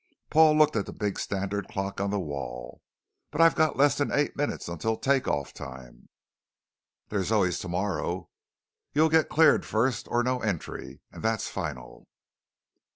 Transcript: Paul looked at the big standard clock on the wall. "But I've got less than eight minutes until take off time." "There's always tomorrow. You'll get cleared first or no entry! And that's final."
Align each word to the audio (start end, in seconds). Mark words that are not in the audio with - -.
Paul 0.31 0.57
looked 0.57 0.75
at 0.75 0.87
the 0.87 0.93
big 0.93 1.19
standard 1.19 1.67
clock 1.67 2.01
on 2.01 2.09
the 2.09 2.19
wall. 2.19 2.81
"But 3.29 3.39
I've 3.39 3.53
got 3.53 3.77
less 3.77 3.95
than 3.99 4.11
eight 4.11 4.35
minutes 4.35 4.67
until 4.67 4.97
take 4.97 5.27
off 5.27 5.53
time." 5.53 6.09
"There's 7.09 7.31
always 7.31 7.59
tomorrow. 7.59 8.27
You'll 8.95 9.09
get 9.09 9.29
cleared 9.29 9.63
first 9.63 10.07
or 10.07 10.23
no 10.23 10.41
entry! 10.41 11.01
And 11.11 11.21
that's 11.21 11.47
final." 11.49 12.07